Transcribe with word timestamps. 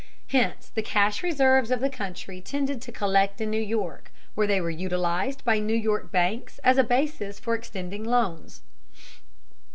Hence 0.29 0.71
the 0.73 0.81
cash 0.81 1.21
reserves 1.21 1.69
of 1.69 1.79
the 1.79 1.87
country 1.87 2.41
tended 2.41 2.81
to 2.81 2.91
collect 2.91 3.39
in 3.39 3.51
New 3.51 3.61
York, 3.61 4.11
where 4.33 4.47
they 4.47 4.59
were 4.59 4.71
utilized 4.71 5.45
by 5.45 5.59
New 5.59 5.75
York 5.77 6.11
banks 6.11 6.57
as 6.63 6.79
a 6.79 6.83
basis 6.83 7.39
for 7.39 7.53
extending 7.53 8.03
loans. 8.03 8.63